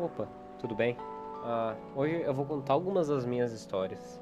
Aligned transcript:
Opa, 0.00 0.26
tudo 0.58 0.74
bem? 0.74 0.96
Ah, 1.44 1.74
hoje 1.94 2.22
eu 2.22 2.32
vou 2.32 2.46
contar 2.46 2.72
algumas 2.72 3.08
das 3.08 3.26
minhas 3.26 3.52
histórias 3.52 4.18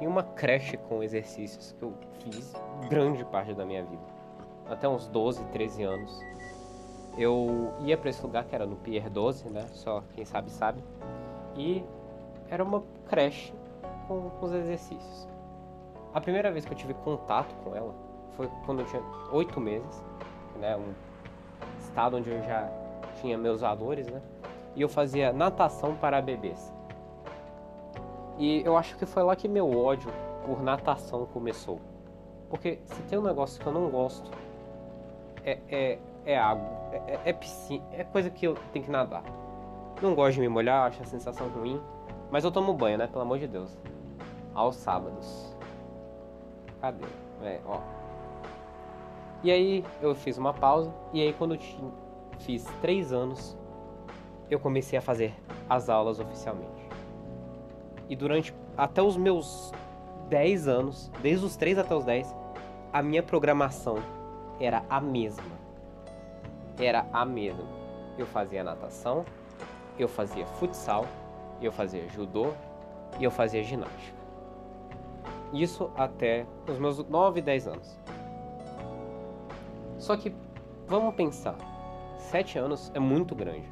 em 0.00 0.06
uma 0.06 0.22
creche 0.22 0.78
com 0.78 1.02
exercícios 1.02 1.72
que 1.78 1.82
eu 1.82 1.92
fiz 2.20 2.54
grande 2.88 3.22
parte 3.26 3.52
da 3.52 3.66
minha 3.66 3.84
vida. 3.84 4.02
Até 4.66 4.88
uns 4.88 5.08
12, 5.08 5.44
13 5.48 5.82
anos. 5.82 6.24
Eu 7.18 7.70
ia 7.80 7.98
para 7.98 8.08
esse 8.08 8.22
lugar 8.22 8.44
que 8.44 8.54
era 8.54 8.64
no 8.64 8.76
Pier 8.76 9.10
12, 9.10 9.50
né? 9.50 9.66
Só 9.72 10.02
quem 10.14 10.24
sabe 10.24 10.50
sabe. 10.50 10.82
E 11.54 11.84
era 12.48 12.64
uma 12.64 12.82
creche 13.06 13.52
com, 14.08 14.30
os 14.40 14.54
exercícios. 14.54 15.28
A 16.14 16.20
primeira 16.22 16.50
vez 16.50 16.64
que 16.64 16.72
eu 16.72 16.76
tive 16.78 16.94
contato 16.94 17.54
com 17.56 17.76
ela 17.76 17.94
foi 18.38 18.48
quando 18.64 18.80
eu 18.80 18.86
tinha 18.86 19.02
8 19.30 19.60
meses, 19.60 20.02
né? 20.58 20.78
Um 20.78 20.94
estado 21.78 22.16
onde 22.16 22.30
eu 22.30 22.42
já 22.42 22.70
tinha 23.20 23.36
meus 23.36 23.60
valores, 23.60 24.06
né? 24.06 24.22
E 24.74 24.82
eu 24.82 24.88
fazia 24.88 25.32
natação 25.32 25.94
para 25.96 26.20
bebês. 26.20 26.72
E 28.38 28.62
eu 28.64 28.76
acho 28.76 28.96
que 28.96 29.04
foi 29.04 29.22
lá 29.22 29.36
que 29.36 29.46
meu 29.46 29.76
ódio 29.76 30.10
por 30.44 30.62
natação 30.62 31.26
começou. 31.26 31.80
Porque 32.48 32.78
se 32.84 33.02
tem 33.02 33.18
um 33.18 33.22
negócio 33.22 33.60
que 33.60 33.66
eu 33.66 33.72
não 33.72 33.88
gosto, 33.90 34.30
é, 35.44 35.58
é, 35.68 35.98
é 36.24 36.38
água, 36.38 36.68
é, 36.92 36.96
é, 36.96 37.20
é 37.26 37.32
piscina, 37.32 37.84
é 37.92 38.02
coisa 38.04 38.30
que 38.30 38.46
eu 38.46 38.56
tenho 38.72 38.84
que 38.84 38.90
nadar. 38.90 39.22
Não 40.00 40.14
gosto 40.14 40.34
de 40.34 40.40
me 40.40 40.48
molhar, 40.48 40.86
acho 40.86 41.02
a 41.02 41.06
sensação 41.06 41.48
ruim. 41.48 41.80
Mas 42.30 42.44
eu 42.44 42.50
tomo 42.50 42.72
banho, 42.72 42.96
né? 42.96 43.06
Pelo 43.06 43.22
amor 43.22 43.38
de 43.38 43.46
Deus. 43.46 43.76
Aos 44.54 44.76
sábados. 44.76 45.54
Cadê? 46.80 47.04
É, 47.42 47.60
ó. 47.66 47.80
E 49.42 49.50
aí 49.50 49.84
eu 50.00 50.14
fiz 50.14 50.38
uma 50.38 50.54
pausa. 50.54 50.92
E 51.12 51.20
aí 51.20 51.32
quando 51.32 51.54
eu 51.54 51.60
fiz 52.38 52.64
três 52.80 53.12
anos, 53.12 53.56
eu 54.50 54.58
comecei 54.58 54.98
a 54.98 55.02
fazer 55.02 55.32
as 55.68 55.88
aulas 55.88 56.18
oficialmente. 56.18 56.88
E 58.08 58.16
durante 58.16 58.52
até 58.76 59.00
os 59.00 59.16
meus 59.16 59.72
10 60.28 60.66
anos, 60.66 61.10
desde 61.22 61.46
os 61.46 61.56
3 61.56 61.78
até 61.78 61.94
os 61.94 62.04
10, 62.04 62.34
a 62.92 63.02
minha 63.02 63.22
programação 63.22 63.98
era 64.58 64.82
a 64.90 65.00
mesma. 65.00 65.58
Era 66.78 67.06
a 67.12 67.24
mesma. 67.24 67.64
Eu 68.18 68.26
fazia 68.26 68.64
natação, 68.64 69.24
eu 69.98 70.08
fazia 70.08 70.44
futsal, 70.46 71.06
eu 71.62 71.70
fazia 71.70 72.08
judô 72.08 72.52
e 73.18 73.24
eu 73.24 73.30
fazia 73.30 73.62
ginástica. 73.62 74.18
Isso 75.52 75.90
até 75.96 76.46
os 76.68 76.78
meus 76.78 76.98
9, 76.98 77.40
10 77.40 77.68
anos. 77.68 77.98
Só 79.98 80.16
que 80.16 80.34
vamos 80.86 81.14
pensar, 81.14 81.56
7 82.18 82.58
anos 82.58 82.90
é 82.94 82.98
muito 82.98 83.34
grande. 83.34 83.68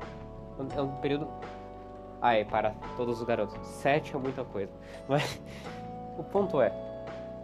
É 0.76 0.82
um 0.82 0.96
período 0.96 1.28
ah, 2.20 2.34
é, 2.34 2.44
para 2.44 2.74
todos 2.96 3.20
os 3.20 3.26
garotos. 3.26 3.56
Sete 3.66 4.14
é 4.14 4.18
muita 4.18 4.44
coisa. 4.44 4.72
Mas 5.08 5.40
o 6.18 6.24
ponto 6.24 6.60
é, 6.60 6.72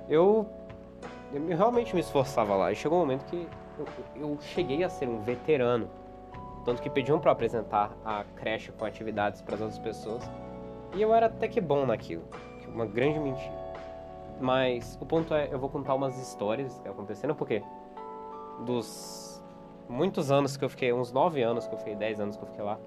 eu, 0.08 0.46
eu 1.32 1.56
realmente 1.56 1.94
me 1.94 2.00
esforçava 2.00 2.54
lá. 2.54 2.72
E 2.72 2.74
chegou 2.74 2.98
um 2.98 3.02
momento 3.02 3.24
que 3.26 3.48
eu, 3.78 3.86
eu 4.16 4.38
cheguei 4.40 4.82
a 4.82 4.88
ser 4.88 5.08
um 5.08 5.20
veterano. 5.20 5.88
Tanto 6.64 6.80
que 6.80 6.88
pediam 6.88 7.20
para 7.20 7.30
apresentar 7.30 7.92
a 8.04 8.24
creche 8.36 8.72
com 8.72 8.84
atividades 8.84 9.42
para 9.42 9.54
as 9.54 9.60
outras 9.60 9.78
pessoas. 9.78 10.28
E 10.94 11.02
eu 11.02 11.14
era 11.14 11.26
até 11.26 11.46
que 11.46 11.60
bom 11.60 11.86
naquilo. 11.86 12.24
Uma 12.68 12.86
grande 12.86 13.20
mentira. 13.20 13.64
Mas 14.40 14.98
o 15.00 15.06
ponto 15.06 15.32
é, 15.34 15.48
eu 15.52 15.58
vou 15.58 15.68
contar 15.68 15.94
umas 15.94 16.18
histórias 16.18 16.78
que 16.80 16.88
aconteceram, 16.88 17.34
porque 17.34 17.62
dos 18.64 19.42
muitos 19.88 20.30
anos 20.30 20.56
que 20.56 20.64
eu 20.64 20.68
fiquei, 20.68 20.92
uns 20.92 21.12
nove 21.12 21.42
anos 21.42 21.66
que 21.66 21.74
eu 21.74 21.78
fiquei, 21.78 21.94
dez 21.94 22.18
anos 22.18 22.36
que 22.36 22.42
eu 22.42 22.48
fiquei 22.48 22.64
lá, 22.64 22.78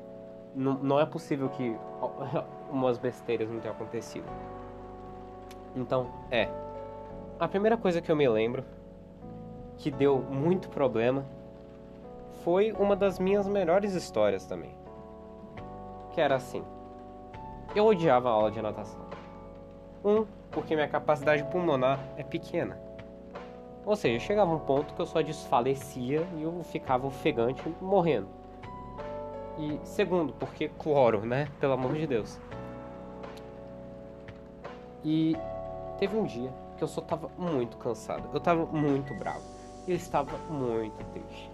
não, 0.56 0.74
não 0.76 1.00
é 1.00 1.06
possível 1.06 1.50
que 1.50 1.76
umas 2.72 2.98
besteiras 2.98 3.50
não 3.50 3.60
tenham 3.60 3.76
acontecido. 3.76 4.26
Então, 5.76 6.08
é. 6.32 6.50
A 7.40 7.48
primeira 7.48 7.78
coisa 7.78 8.02
que 8.02 8.12
eu 8.12 8.16
me 8.16 8.28
lembro 8.28 8.64
que 9.78 9.92
deu 9.92 10.18
muito 10.20 10.70
problema 10.70 11.24
foi 12.44 12.72
uma 12.74 12.96
das 12.96 13.20
minhas 13.20 13.48
melhores 13.48 13.94
histórias 13.94 14.46
também. 14.46 14.76
Que 16.12 16.22
era 16.22 16.36
assim. 16.36 16.64
Eu 17.76 17.86
odiava 17.86 18.30
a 18.30 18.32
aula 18.32 18.52
de 18.52 18.62
natação. 18.62 19.02
Um, 20.04 20.26
porque 20.52 20.76
minha 20.76 20.88
capacidade 20.88 21.44
pulmonar 21.46 22.00
é 22.18 22.24
pequena. 22.24 22.80
Ou 23.86 23.96
seja, 23.96 24.20
chegava 24.20 24.52
um 24.54 24.60
ponto 24.60 24.94
que 24.94 25.00
eu 25.00 25.06
só 25.06 25.22
desfalecia 25.22 26.26
e 26.38 26.44
eu 26.44 26.64
ficava 26.64 27.06
ofegante 27.08 27.64
morrendo. 27.80 28.28
E 29.58 29.80
segundo, 29.84 30.34
porque 30.34 30.70
cloro, 30.70 31.26
né? 31.26 31.48
Pelo 31.60 31.74
amor 31.74 31.94
de 31.96 32.06
Deus. 32.06 32.40
E 35.04 35.36
teve 35.98 36.16
um 36.16 36.26
dia 36.26 36.54
que 36.78 36.84
eu 36.84 36.88
só 36.88 37.02
tava 37.02 37.30
muito 37.38 37.76
cansado. 37.78 38.30
Eu 38.32 38.40
tava 38.40 38.66
muito 38.66 39.14
bravo. 39.16 39.42
Eu 39.88 39.96
estava 39.96 40.38
muito 40.50 41.04
triste. 41.12 41.52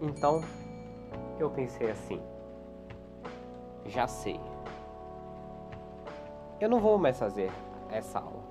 Então, 0.00 0.40
eu 1.38 1.50
pensei 1.50 1.90
assim: 1.90 2.22
já 3.84 4.06
sei. 4.06 4.40
Eu 6.60 6.68
não 6.68 6.80
vou 6.80 6.96
mais 6.98 7.18
fazer 7.18 7.50
essa 7.90 8.18
aula. 8.18 8.48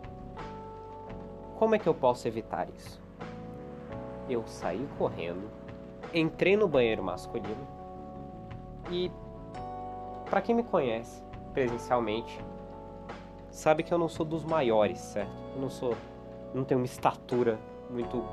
Como 1.57 1.73
é 1.73 1.79
que 1.79 1.87
eu 1.87 1.93
posso 1.93 2.27
evitar 2.27 2.69
isso? 2.69 3.01
Eu 4.29 4.45
saí 4.45 4.87
correndo, 4.97 5.49
entrei 6.13 6.55
no 6.55 6.67
banheiro 6.67 7.01
masculino 7.01 7.76
e 8.89 9.11
para 10.29 10.41
quem 10.41 10.55
me 10.55 10.63
conhece 10.63 11.23
presencialmente, 11.53 12.39
sabe 13.49 13.83
que 13.83 13.93
eu 13.93 13.97
não 13.97 14.09
sou 14.09 14.25
dos 14.25 14.43
maiores, 14.43 14.99
certo? 14.99 15.31
Eu 15.55 15.61
não 15.61 15.69
sou, 15.69 15.95
não 16.53 16.63
tenho 16.63 16.79
uma 16.79 16.85
estatura 16.85 17.59
muito 17.89 18.23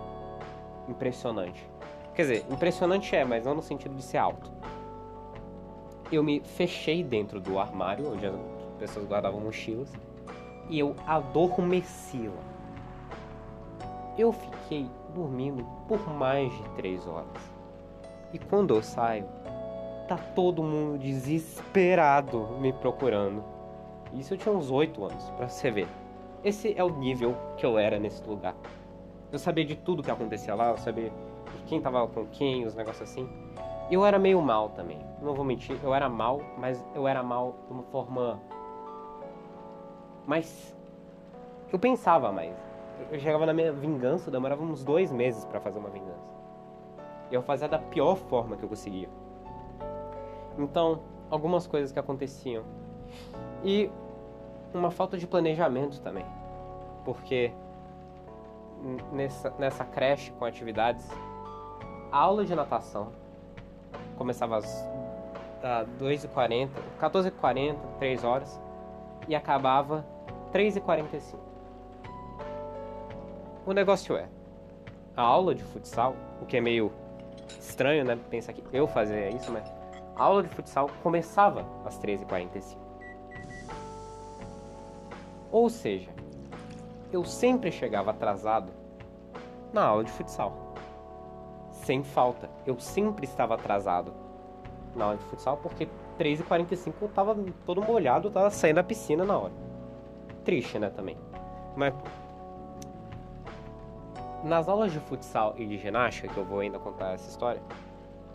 impressionante. 0.89 1.67
Quer 2.15 2.23
dizer, 2.23 2.47
impressionante 2.51 3.15
é, 3.17 3.25
mas 3.25 3.45
não 3.45 3.55
no 3.55 3.63
sentido 3.63 3.95
de 3.95 4.03
ser 4.03 4.19
alto. 4.19 4.51
Eu 6.13 6.23
me 6.23 6.41
fechei 6.41 7.03
dentro 7.03 7.41
do 7.41 7.59
armário 7.59 8.13
onde 8.13 8.27
as 8.27 8.35
pessoas 8.79 9.07
guardavam 9.07 9.41
mochilas 9.41 9.91
e 10.69 10.79
eu 10.79 10.95
adormeci 11.07 12.29
lá. 12.29 12.43
Eu 14.17 14.33
fiquei 14.33 14.89
dormindo 15.15 15.67
por 15.89 16.09
mais 16.09 16.53
de 16.53 16.69
três 16.77 17.07
horas. 17.07 17.27
E 18.33 18.39
quando 18.39 18.75
eu 18.75 18.83
saio, 18.83 19.27
tá 20.09 20.17
todo 20.35 20.63
mundo 20.63 20.99
desesperado 20.99 22.49
me 22.61 22.73
procurando. 22.73 23.43
Isso 24.13 24.35
eu 24.35 24.39
tinha 24.39 24.55
uns 24.55 24.71
8 24.71 25.05
anos, 25.05 25.31
pra 25.31 25.49
você 25.49 25.71
ver. 25.71 25.89
Esse 26.43 26.75
é 26.77 26.85
o 26.85 26.91
nível 26.91 27.35
que 27.57 27.65
eu 27.65 27.79
era 27.79 27.99
nesse 27.99 28.23
lugar. 28.29 28.55
Eu 29.33 29.39
sabia 29.39 29.65
de 29.65 29.75
tudo 29.75 30.03
que 30.03 30.11
acontecia 30.11 30.55
lá, 30.55 30.71
eu 30.71 30.79
sabia 30.79 31.11
quem 31.67 31.81
tava 31.81 32.07
com 32.07 32.27
quem, 32.27 32.67
os 32.67 32.75
negócios 32.75 33.11
assim. 33.11 33.29
Eu 33.91 34.05
era 34.05 34.19
meio 34.19 34.41
mal 34.41 34.69
também. 34.71 34.99
Não 35.21 35.35
vou 35.35 35.45
mentir, 35.45 35.77
eu 35.83 35.95
era 35.95 36.09
mal, 36.09 36.41
mas 36.59 36.85
eu 36.95 37.09
era 37.09 37.23
mal 37.23 37.57
de 37.67 37.73
uma 37.73 37.83
forma. 37.85 38.41
Mas. 40.27 40.77
Eu 41.73 41.79
pensava 41.79 42.31
mais. 42.31 42.55
Eu 43.11 43.19
chegava 43.19 43.45
na 43.45 43.53
minha 43.53 43.73
vingança, 43.73 44.31
demorava 44.31 44.63
uns 44.63 44.85
dois 44.85 45.11
meses 45.11 45.45
para 45.45 45.61
fazer 45.61 45.79
uma 45.79 45.91
vingança. 45.91 46.33
Eu 47.31 47.43
fazia 47.43 47.69
da 47.69 47.79
pior 47.79 48.17
forma 48.17 48.57
que 48.57 48.63
eu 48.63 48.69
conseguia. 48.69 49.09
Então, 50.59 51.01
algumas 51.31 51.67
coisas 51.67 51.93
que 51.93 51.99
aconteciam. 51.99 52.65
E 53.65 53.91
uma 54.73 54.91
falta 54.91 55.17
de 55.17 55.27
planejamento 55.27 56.01
também. 56.01 56.25
Porque 57.05 57.53
nessa, 59.13 59.51
nessa 59.59 59.85
creche 59.85 60.31
com 60.33 60.45
atividades, 60.45 61.09
a 62.11 62.19
aula 62.19 62.45
de 62.45 62.55
natação 62.55 63.12
começava 64.17 64.59
às 64.59 64.89
2h40, 65.99 66.69
14h40, 67.00 67.77
3 67.99 68.25
horas, 68.25 68.61
e 69.27 69.35
acabava 69.35 70.05
3h45. 70.53 71.37
O 73.67 73.73
negócio 73.73 74.17
é, 74.17 74.29
a 75.17 75.23
aula 75.23 75.55
de 75.55 75.62
futsal, 75.62 76.15
o 76.43 76.47
que 76.47 76.57
é 76.57 76.61
meio 76.61 76.93
estranho, 77.59 78.05
né? 78.05 78.19
Pensar 78.31 78.53
que 78.53 78.62
eu 78.73 78.87
fazia 78.87 79.31
isso, 79.31 79.50
mas 79.50 79.73
a 80.16 80.22
aula 80.22 80.43
de 80.43 80.49
futsal 80.49 80.88
começava 81.02 81.66
às 81.84 81.99
13h45. 81.99 82.76
Ou 85.50 85.69
seja, 85.70 86.11
eu 87.12 87.25
sempre 87.25 87.70
chegava 87.70 88.11
atrasado 88.11 88.72
na 89.72 89.84
aula 89.84 90.05
de 90.05 90.11
futsal. 90.11 90.75
Sem 91.70 92.02
falta. 92.02 92.49
Eu 92.66 92.78
sempre 92.81 93.25
estava 93.25 93.55
atrasado 93.55 94.12
na 94.94 95.06
aula 95.06 95.16
de 95.16 95.25
futsal 95.25 95.56
porque 95.56 95.88
3h45 96.19 96.94
eu 97.02 97.08
tava 97.08 97.37
todo 97.66 97.82
molhado, 97.82 98.28
eu 98.28 98.32
tava 98.32 98.50
saindo 98.50 98.76
da 98.76 98.84
piscina 98.84 99.25
na 99.25 99.37
hora. 99.37 99.52
Triste, 100.44 100.78
né, 100.78 100.90
também. 100.90 101.16
Mas 101.76 101.94
nas 104.44 104.69
aulas 104.69 104.93
de 104.93 105.00
futsal 105.00 105.55
e 105.56 105.66
de 105.66 105.78
ginástica, 105.78 106.28
que 106.28 106.37
eu 106.37 106.44
vou 106.44 106.61
ainda 106.61 106.78
contar 106.78 107.12
essa 107.12 107.28
história, 107.28 107.62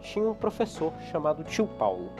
tinha 0.01 0.29
um 0.29 0.33
professor 0.33 0.93
chamado 1.11 1.43
Tio 1.43 1.67
Paulo. 1.67 2.11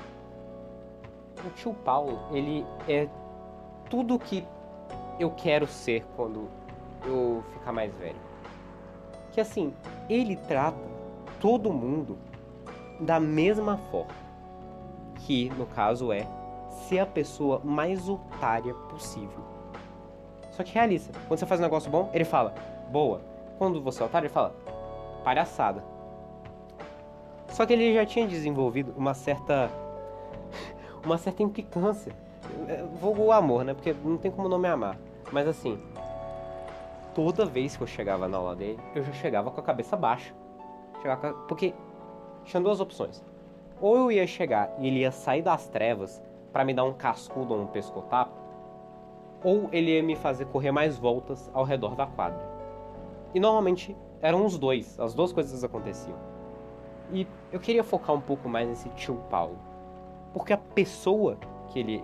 o 1.46 1.50
tio 1.52 1.74
Paulo, 1.74 2.20
ele 2.32 2.66
é 2.88 3.08
tudo 3.90 4.20
que 4.20 4.46
eu 5.20 5.32
quero 5.32 5.68
ser 5.68 6.06
quando 6.16 6.50
eu 7.06 7.44
ficar 7.54 7.72
mais 7.72 7.94
velho. 7.96 8.20
Que 9.32 9.42
assim, 9.42 9.74
ele 10.10 10.36
trata 10.36 10.78
todo 11.40 11.72
mundo 11.72 12.18
da 13.00 13.20
mesma 13.20 13.78
forma. 13.90 14.30
Que 15.26 15.50
no 15.52 15.66
caso 15.66 16.12
é 16.12 16.26
ser 16.88 17.00
a 17.00 17.06
pessoa 17.06 17.62
mais 17.64 18.08
otária 18.10 18.74
possível. 18.74 19.44
Só 20.52 20.64
que 20.64 20.74
realista. 20.74 21.12
Quando 21.28 21.40
você 21.40 21.46
faz 21.46 21.60
um 21.60 21.64
negócio 21.64 21.90
bom, 21.90 22.10
ele 22.14 22.26
fala, 22.26 22.54
boa. 22.92 23.22
Quando 23.58 23.82
você 23.82 24.02
é 24.02 24.06
otário, 24.06 24.28
ele 24.28 24.34
fala, 24.34 24.54
palhaçada. 25.24 25.84
Só 27.50 27.66
que 27.66 27.74
ele 27.74 27.94
já 27.94 28.06
tinha 28.06 28.28
desenvolvido 28.28 28.94
uma 28.96 29.14
certa. 29.14 29.70
uma 31.04 31.18
certa 31.18 31.44
implicância. 31.44 32.14
Vou 33.00 33.18
o 33.18 33.32
amor, 33.32 33.64
né? 33.64 33.74
Porque 33.74 33.94
não 34.04 34.18
tem 34.18 34.32
como 34.32 34.48
não 34.48 34.60
me 34.60 34.68
amar. 34.68 34.98
Mas 35.32 35.48
assim, 35.48 35.80
toda 37.14 37.46
vez 37.46 37.76
que 37.76 37.84
eu 37.84 37.88
chegava 37.88 38.28
na 38.28 38.38
aula 38.38 38.56
dele, 38.56 38.80
eu 38.96 39.04
já 39.04 39.14
chegava 39.14 39.52
com 39.52 39.60
a 39.60 39.64
cabeça 39.64 39.96
baixa. 39.96 40.34
Chegava 41.02 41.30
a... 41.30 41.34
Porque 41.34 41.74
tinha 42.46 42.62
duas 42.62 42.80
opções. 42.80 43.24
Ou 43.82 43.96
eu 43.96 44.12
ia 44.12 44.28
chegar 44.28 44.74
e 44.80 44.88
ele 44.88 45.00
ia 45.00 45.12
sair 45.12 45.42
das 45.42 45.68
trevas 45.68 46.22
para 46.52 46.66
me 46.66 46.74
dar 46.74 46.84
um 46.84 46.94
cascudo 46.94 47.54
ou 47.54 47.62
um 47.62 47.68
pescotapo, 47.68 48.34
ou 49.44 49.70
ele 49.72 49.92
ia 49.92 50.04
me 50.04 50.16
fazer 50.16 50.46
correr 50.46 50.72
mais 50.72 50.98
voltas 50.98 51.50
ao 51.54 51.64
redor 51.64 51.96
da 51.96 52.06
quadra. 52.06 52.42
E 53.34 53.40
normalmente 53.40 53.96
eram 54.22 54.46
os 54.46 54.58
dois, 54.58 55.00
as 55.00 55.14
duas 55.14 55.32
coisas 55.32 55.64
aconteciam. 55.64 56.18
E 57.12 57.28
eu 57.52 57.60
queria 57.60 57.84
focar 57.84 58.16
um 58.16 58.22
pouco 58.22 58.48
mais 58.48 58.68
nesse 58.68 58.90
tio 58.90 59.16
Paulo, 59.30 59.58
porque 60.34 60.54
a 60.54 60.58
pessoa 60.58 61.38
que 61.70 61.80
ele 61.80 62.04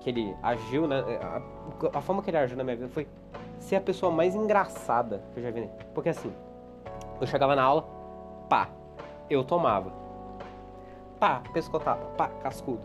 que 0.00 0.10
ele 0.10 0.36
agiu, 0.40 0.86
né, 0.86 1.02
a, 1.20 1.98
a 1.98 2.00
forma 2.00 2.22
que 2.22 2.30
ele 2.30 2.36
agiu 2.36 2.56
na 2.56 2.62
minha 2.62 2.76
vida 2.76 2.88
foi 2.88 3.08
ser 3.58 3.74
a 3.74 3.80
pessoa 3.80 4.12
mais 4.12 4.36
engraçada 4.36 5.20
que 5.32 5.40
eu 5.40 5.42
já 5.42 5.50
vi. 5.50 5.68
Porque 5.92 6.10
assim, 6.10 6.32
eu 7.20 7.26
chegava 7.26 7.56
na 7.56 7.64
aula, 7.64 7.84
pá, 8.48 8.68
eu 9.28 9.42
tomava. 9.42 9.92
Pá, 11.18 11.42
pescotapa, 11.52 12.06
pá, 12.16 12.28
cascudo. 12.40 12.82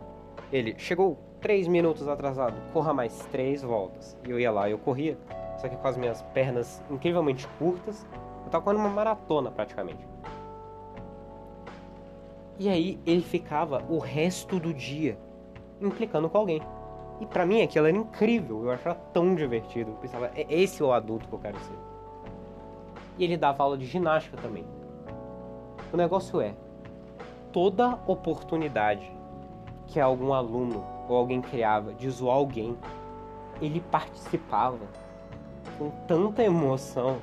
Ele 0.52 0.74
chegou 0.80 1.20
três 1.40 1.68
minutos 1.68 2.08
atrasado, 2.08 2.56
corra 2.74 2.92
mais 2.92 3.16
três 3.32 3.62
voltas. 3.62 4.18
E 4.26 4.32
eu 4.32 4.40
ia 4.40 4.52
lá, 4.52 4.68
eu 4.68 4.80
corria, 4.80 5.16
só 5.58 5.70
que 5.70 5.76
com 5.76 5.88
as 5.88 5.98
minhas 5.98 6.24
pernas 6.34 6.82
incrivelmente 6.90 7.48
curtas, 7.60 8.04
eu 8.46 8.50
tava 8.50 8.64
correndo 8.64 8.80
uma 8.80 8.90
maratona 8.90 9.52
praticamente. 9.52 10.11
E 12.60 12.70
aí 12.70 13.00
ele 13.06 13.22
ficava 13.22 13.84
o 13.90 13.98
resto 13.98 14.60
do 14.60 14.74
dia 14.74 15.18
implicando 15.80 16.30
com 16.30 16.38
alguém. 16.38 16.62
E 17.20 17.26
para 17.26 17.46
mim 17.46 17.62
aquilo 17.62 17.88
era 17.88 17.98
incrível, 17.98 18.64
eu 18.64 18.72
achava 18.72 18.96
tão 19.14 19.36
divertido. 19.36 19.92
Eu 19.92 19.98
pensava, 19.98 20.32
é 20.36 20.46
esse 20.50 20.84
o 20.84 20.92
adulto 20.92 21.28
que 21.28 21.34
eu 21.34 21.40
quero 21.40 21.60
ser. 21.60 21.78
E 23.18 23.24
ele 23.24 23.38
dava 23.38 23.64
aula 23.64 23.78
de 23.78 23.86
ginástica 23.86 24.38
também. 24.38 24.66
O 25.92 25.98
negócio 25.98 26.40
é, 26.42 26.56
toda 27.52 28.00
oportunidade 28.08 29.12
que 29.88 30.00
algum 30.00 30.34
aluno 30.34 30.84
ou 31.08 31.18
alguém 31.18 31.42
criava 31.42 31.94
de 31.94 32.10
zoar 32.10 32.38
alguém, 32.38 32.78
ele 33.62 33.82
participava 33.92 34.80
com 35.78 35.90
tanta 36.08 36.44
emoção, 36.44 37.18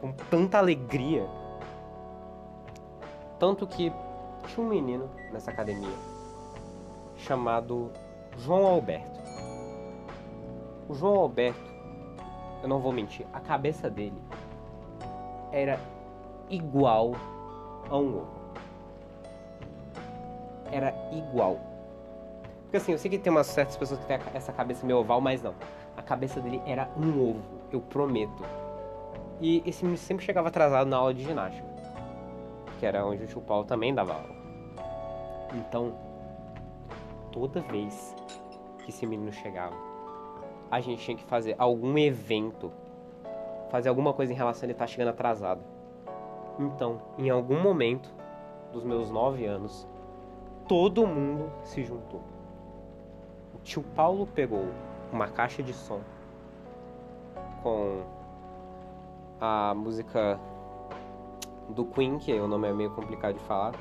com 0.00 0.12
tanta 0.28 0.58
alegria. 0.58 1.26
Tanto 3.38 3.66
que 3.66 3.92
tinha 4.48 4.64
um 4.66 4.68
menino 4.68 5.10
nessa 5.32 5.50
academia 5.50 5.96
chamado 7.16 7.90
João 8.36 8.66
Alberto. 8.66 9.20
O 10.88 10.94
João 10.94 11.16
Alberto, 11.16 11.60
eu 12.62 12.68
não 12.68 12.80
vou 12.80 12.92
mentir, 12.92 13.26
a 13.32 13.40
cabeça 13.40 13.88
dele 13.88 14.20
era 15.50 15.78
igual 16.48 17.12
a 17.88 17.96
um 17.96 18.16
ovo. 18.18 18.42
Era 20.70 20.94
igual. 21.12 21.58
Porque 22.62 22.78
assim, 22.78 22.92
eu 22.92 22.98
sei 22.98 23.10
que 23.10 23.18
tem 23.18 23.30
umas 23.30 23.46
certas 23.46 23.76
pessoas 23.76 24.00
que 24.00 24.06
têm 24.06 24.18
essa 24.34 24.52
cabeça 24.52 24.86
meio 24.86 24.98
oval, 24.98 25.20
mas 25.20 25.42
não. 25.42 25.54
A 25.96 26.02
cabeça 26.02 26.40
dele 26.40 26.60
era 26.66 26.88
um 26.96 27.30
ovo, 27.30 27.42
eu 27.70 27.80
prometo. 27.80 28.42
E 29.40 29.62
esse 29.66 29.84
menino 29.84 29.98
sempre 29.98 30.24
chegava 30.24 30.48
atrasado 30.48 30.88
na 30.88 30.96
aula 30.96 31.12
de 31.12 31.22
ginástica. 31.22 31.71
Que 32.82 32.86
era 32.86 33.06
onde 33.06 33.22
o 33.22 33.26
tio 33.28 33.40
Paulo 33.40 33.64
também 33.64 33.94
dava 33.94 34.14
aula. 34.14 34.34
Então, 35.54 35.94
toda 37.30 37.60
vez 37.60 38.12
que 38.80 38.90
esse 38.90 39.06
menino 39.06 39.30
chegava, 39.30 39.76
a 40.68 40.80
gente 40.80 41.00
tinha 41.00 41.16
que 41.16 41.22
fazer 41.22 41.54
algum 41.58 41.96
evento, 41.96 42.72
fazer 43.70 43.88
alguma 43.88 44.12
coisa 44.12 44.32
em 44.32 44.34
relação 44.34 44.62
a 44.62 44.66
ele 44.66 44.72
estar 44.72 44.86
tá 44.86 44.88
chegando 44.88 45.10
atrasado. 45.10 45.62
Então, 46.58 47.00
em 47.16 47.30
algum 47.30 47.62
momento 47.62 48.12
dos 48.72 48.82
meus 48.82 49.12
nove 49.12 49.46
anos, 49.46 49.86
todo 50.66 51.06
mundo 51.06 51.52
se 51.62 51.84
juntou. 51.84 52.22
O 53.54 53.58
tio 53.62 53.84
Paulo 53.94 54.26
pegou 54.26 54.66
uma 55.12 55.28
caixa 55.28 55.62
de 55.62 55.72
som 55.72 56.00
com 57.62 58.02
a 59.40 59.72
música 59.72 60.36
do 61.70 61.84
Queen, 61.84 62.18
que 62.18 62.32
o 62.32 62.46
nome 62.46 62.68
é 62.68 62.72
meio 62.72 62.90
complicado 62.90 63.34
de 63.34 63.40
falar. 63.40 63.74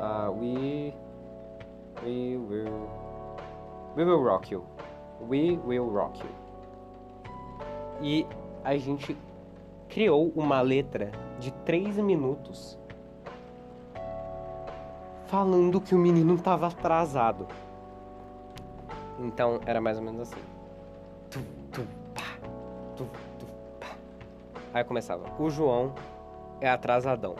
Uh, 0.00 0.30
we 0.32 0.94
We 2.04 2.36
will. 2.36 2.90
We 3.94 4.04
will 4.04 4.22
rock 4.24 4.50
you. 4.50 4.64
We 5.20 5.56
will 5.64 5.88
rock 5.88 6.18
you. 6.18 6.30
E 8.00 8.26
a 8.64 8.76
gente 8.76 9.16
criou 9.88 10.32
uma 10.34 10.60
letra 10.60 11.12
de 11.38 11.52
3 11.64 11.98
minutos 11.98 12.76
falando 15.26 15.80
que 15.80 15.94
o 15.94 15.98
menino 15.98 16.34
estava 16.34 16.66
atrasado. 16.66 17.46
Então 19.20 19.60
era 19.64 19.80
mais 19.80 19.96
ou 19.96 20.02
menos 20.02 20.22
assim. 20.22 20.42
Tu, 21.30 21.38
tu, 21.70 21.86
pá, 22.14 22.48
tu. 22.96 23.06
Aí 24.72 24.82
começava. 24.84 25.24
O 25.38 25.50
João 25.50 25.92
é 26.60 26.68
atrasadão. 26.68 27.36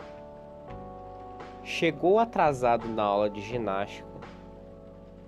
Chegou 1.63 2.19
atrasado 2.19 2.87
na 2.87 3.03
aula 3.03 3.29
de 3.29 3.41
ginástica 3.41 4.07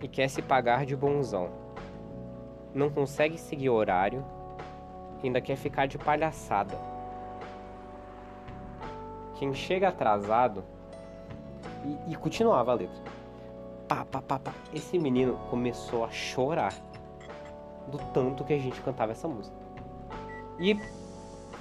e 0.02 0.08
quer 0.08 0.30
se 0.30 0.42
pagar 0.42 0.86
de 0.86 0.96
bonzão. 0.96 1.50
Não 2.74 2.90
consegue 2.90 3.38
seguir 3.38 3.70
horário, 3.70 4.24
ainda 5.24 5.40
quer 5.40 5.56
ficar 5.56 5.88
de 5.88 5.98
palhaçada. 5.98 6.78
Quem 9.36 9.54
chega 9.54 9.88
atrasado 9.88 10.64
e, 11.86 12.12
e 12.12 12.16
continuava 12.16 12.72
a 12.72 12.76
letra. 12.76 13.02
Pá, 13.88 14.06
pá, 14.06 14.22
pá, 14.22 14.40
pá. 14.40 14.54
Esse 14.74 15.00
menino 15.00 15.40
começou 15.50 16.04
a 16.04 16.10
chorar 16.12 16.74
do 17.88 17.98
tanto 18.14 18.44
que 18.44 18.54
a 18.54 18.60
gente 18.60 18.82
cantava 18.82 19.12
essa 19.12 19.28
música. 19.28 19.56
E 20.60 20.78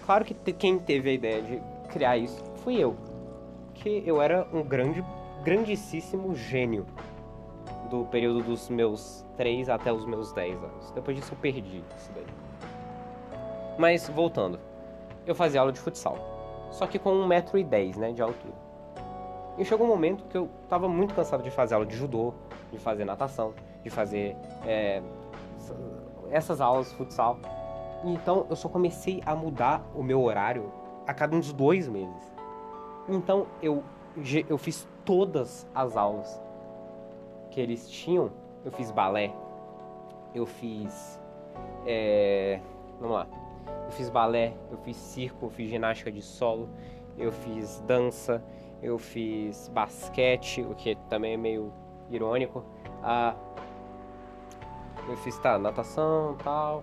claro 0.05 0.25
que 0.25 0.35
quem 0.53 0.79
teve 0.79 1.11
a 1.11 1.13
ideia 1.13 1.43
de 1.43 1.61
criar 1.89 2.17
isso 2.17 2.43
fui 2.63 2.77
eu. 2.77 2.97
Que 3.75 4.03
eu 4.07 4.21
era 4.23 4.47
um 4.53 4.63
grande, 4.63 5.05
grandíssimo 5.43 6.35
gênio 6.35 6.87
do 7.91 8.05
período 8.07 8.43
dos 8.43 8.69
meus 8.69 9.25
3 9.37 9.69
até 9.69 9.93
os 9.93 10.05
meus 10.05 10.33
10 10.33 10.63
anos. 10.63 10.91
Depois 10.93 11.17
disso 11.17 11.33
eu 11.33 11.39
perdi 11.39 11.83
isso 11.97 12.11
daí. 12.15 12.27
Mas 13.79 14.09
voltando, 14.09 14.59
eu 15.27 15.35
fazia 15.35 15.61
aula 15.61 15.73
de 15.73 15.81
futsal, 15.81 16.69
só 16.71 16.87
que 16.87 16.99
com 16.99 17.11
1,10m 17.29 17.97
né, 17.97 18.13
de 18.13 18.23
altura. 18.23 18.55
E 19.59 19.65
chegou 19.65 19.87
um 19.87 19.91
momento 19.91 20.25
que 20.25 20.37
eu 20.37 20.49
estava 20.63 20.89
muito 20.89 21.15
cansado 21.15 21.43
de 21.43 21.51
fazer 21.51 21.75
aula 21.75 21.87
de 21.87 21.97
judô, 21.97 22.33
de 22.73 22.79
fazer 22.79 23.05
natação, 23.05 23.53
de 23.83 23.91
fazer 23.91 24.37
é, 24.67 25.01
essas 26.31 26.61
aulas 26.61 26.91
de 26.91 26.97
futsal. 26.97 27.39
Então 28.05 28.47
eu 28.51 28.57
só 28.57 28.69
comecei 28.69 29.23
a 29.25 29.35
mudar 29.35 29.83
o 29.95 30.03
meu 30.03 30.23
horário 30.23 30.71
a 31.07 31.15
cada 31.15 31.35
uns 31.35 31.53
dois 31.53 31.89
meses. 31.89 32.35
Então 33.09 33.47
eu, 33.63 33.83
eu 34.49 34.59
fiz 34.59 34.87
todas 35.05 35.67
as 35.75 35.97
aulas 35.97 36.41
que 37.51 37.61
eles 37.61 37.89
tinham, 37.89 38.31
eu 38.65 38.71
fiz 38.71 38.91
balé, 38.91 39.33
eu 40.35 40.45
fiz. 40.45 41.21
É, 41.87 42.61
vamos 43.01 43.17
lá. 43.17 43.27
Eu 43.87 43.93
fiz 43.93 44.11
balé, 44.11 44.55
eu 44.71 44.79
fiz 44.79 44.97
circo, 44.97 45.47
eu 45.47 45.51
fiz 45.51 45.71
ginástica 45.71 46.13
de 46.13 46.21
solo, 46.21 46.69
eu 47.17 47.33
fiz 47.33 47.81
dança, 47.87 48.43
eu 48.83 48.99
fiz 48.99 49.69
basquete, 49.69 50.63
o 50.63 50.75
que 50.75 50.95
também 51.09 51.35
é 51.35 51.37
meio 51.37 51.73
irônico. 52.11 52.65
Ah, 53.03 53.35
eu 55.09 55.17
fiz 55.19 55.39
tá, 55.39 55.59
natação 55.59 56.37
tal. 56.43 56.83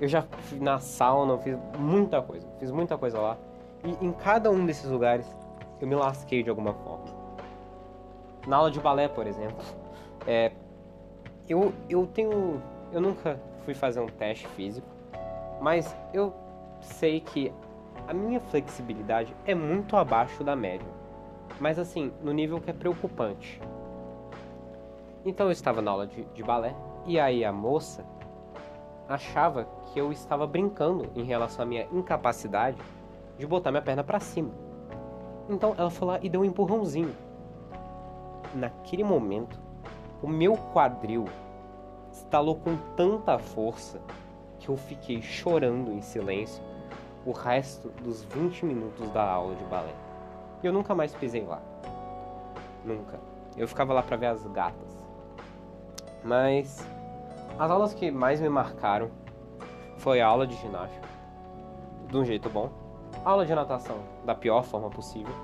Eu 0.00 0.08
já 0.08 0.22
fui 0.22 0.58
na 0.58 0.78
sauna, 0.78 1.38
fiz 1.38 1.56
muita 1.78 2.20
coisa, 2.20 2.46
fiz 2.58 2.70
muita 2.70 2.98
coisa 2.98 3.18
lá. 3.18 3.38
E 3.82 4.04
em 4.04 4.12
cada 4.12 4.50
um 4.50 4.66
desses 4.66 4.90
lugares 4.90 5.26
eu 5.80 5.86
me 5.86 5.94
lasquei 5.94 6.42
de 6.42 6.50
alguma 6.50 6.74
forma. 6.74 7.04
Na 8.46 8.56
aula 8.56 8.70
de 8.70 8.78
balé, 8.78 9.08
por 9.08 9.26
exemplo, 9.26 9.64
é, 10.26 10.52
eu, 11.48 11.72
eu 11.88 12.06
tenho. 12.06 12.60
Eu 12.92 13.00
nunca 13.00 13.40
fui 13.64 13.74
fazer 13.74 14.00
um 14.00 14.06
teste 14.06 14.46
físico, 14.48 14.86
mas 15.60 15.96
eu 16.12 16.32
sei 16.80 17.20
que 17.20 17.52
a 18.06 18.12
minha 18.12 18.40
flexibilidade 18.40 19.34
é 19.44 19.54
muito 19.54 19.96
abaixo 19.96 20.44
da 20.44 20.54
média. 20.54 20.86
Mas 21.58 21.78
assim, 21.78 22.12
no 22.22 22.32
nível 22.32 22.60
que 22.60 22.70
é 22.70 22.72
preocupante. 22.72 23.60
Então 25.24 25.46
eu 25.46 25.52
estava 25.52 25.80
na 25.82 25.90
aula 25.90 26.06
de, 26.06 26.22
de 26.26 26.42
balé 26.42 26.74
e 27.04 27.18
aí 27.18 27.44
a 27.44 27.52
moça 27.52 28.04
achava 29.08 29.66
que 29.86 30.00
eu 30.00 30.12
estava 30.12 30.46
brincando 30.46 31.10
em 31.14 31.22
relação 31.22 31.64
à 31.64 31.66
minha 31.66 31.86
incapacidade 31.92 32.78
de 33.38 33.46
botar 33.46 33.70
minha 33.70 33.82
perna 33.82 34.02
para 34.02 34.20
cima. 34.20 34.50
Então 35.48 35.74
ela 35.78 35.90
foi 35.90 36.08
lá 36.08 36.18
e 36.22 36.28
deu 36.28 36.40
um 36.40 36.44
empurrãozinho. 36.44 37.14
Naquele 38.54 39.04
momento, 39.04 39.58
o 40.22 40.28
meu 40.28 40.56
quadril 40.72 41.26
estalou 42.10 42.56
com 42.56 42.76
tanta 42.96 43.38
força 43.38 44.00
que 44.58 44.68
eu 44.68 44.76
fiquei 44.76 45.22
chorando 45.22 45.92
em 45.92 46.00
silêncio 46.00 46.62
o 47.24 47.32
resto 47.32 47.88
dos 48.02 48.22
20 48.24 48.64
minutos 48.64 49.08
da 49.10 49.22
aula 49.22 49.54
de 49.54 49.64
balé. 49.64 49.94
E 50.62 50.66
eu 50.66 50.72
nunca 50.72 50.94
mais 50.94 51.12
pisei 51.14 51.44
lá. 51.44 51.60
Nunca. 52.84 53.18
Eu 53.56 53.66
ficava 53.68 53.92
lá 53.92 54.02
para 54.02 54.16
ver 54.16 54.26
as 54.26 54.46
gatas. 54.46 55.04
Mas 56.24 56.86
as 57.58 57.70
aulas 57.70 57.94
que 57.94 58.10
mais 58.10 58.40
me 58.40 58.48
marcaram 58.48 59.10
foi 59.96 60.20
a 60.20 60.26
aula 60.26 60.46
de 60.46 60.54
ginástica, 60.56 61.08
de 62.08 62.16
um 62.16 62.24
jeito 62.24 62.50
bom, 62.50 62.70
a 63.24 63.30
aula 63.30 63.46
de 63.46 63.54
natação, 63.54 63.96
da 64.24 64.34
pior 64.34 64.62
forma 64.62 64.90
possível, 64.90 65.34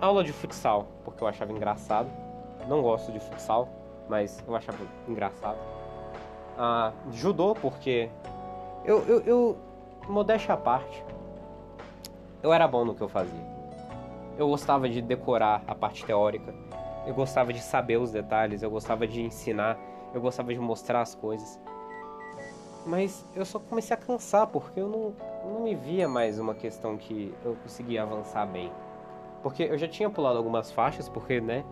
a 0.00 0.06
aula 0.06 0.24
de 0.24 0.32
futsal, 0.32 0.88
porque 1.04 1.22
eu 1.22 1.28
achava 1.28 1.52
engraçado, 1.52 2.08
não 2.66 2.82
gosto 2.82 3.12
de 3.12 3.20
futsal, 3.20 3.68
mas 4.08 4.42
eu 4.46 4.56
achava 4.56 4.78
engraçado, 5.06 5.58
a 6.58 6.92
judô, 7.12 7.54
porque 7.54 8.10
eu, 8.84 9.04
eu, 9.06 9.20
eu 9.20 9.58
modéstia 10.08 10.54
à 10.54 10.56
parte, 10.56 11.04
eu 12.42 12.52
era 12.52 12.66
bom 12.66 12.84
no 12.84 12.94
que 12.94 13.00
eu 13.00 13.08
fazia. 13.08 13.58
Eu 14.36 14.48
gostava 14.48 14.88
de 14.88 15.02
decorar 15.02 15.62
a 15.66 15.74
parte 15.74 16.04
teórica, 16.04 16.52
eu 17.06 17.14
gostava 17.14 17.52
de 17.52 17.60
saber 17.60 17.96
os 17.96 18.10
detalhes, 18.10 18.62
eu 18.62 18.70
gostava 18.70 19.06
de 19.06 19.22
ensinar 19.22 19.78
eu 20.14 20.20
gostava 20.20 20.52
de 20.52 20.58
mostrar 20.58 21.00
as 21.00 21.14
coisas. 21.14 21.60
Mas 22.86 23.24
eu 23.34 23.44
só 23.44 23.58
comecei 23.58 23.94
a 23.94 23.98
cansar 23.98 24.46
porque 24.46 24.80
eu 24.80 24.88
não, 24.88 25.14
não 25.44 25.60
me 25.60 25.74
via 25.74 26.08
mais 26.08 26.38
uma 26.38 26.54
questão 26.54 26.96
que 26.96 27.34
eu 27.44 27.56
conseguia 27.62 28.02
avançar 28.02 28.46
bem. 28.46 28.72
Porque 29.42 29.64
eu 29.64 29.76
já 29.76 29.86
tinha 29.86 30.08
pulado 30.08 30.38
algumas 30.38 30.70
faixas, 30.70 31.08
porque, 31.08 31.40
né, 31.40 31.64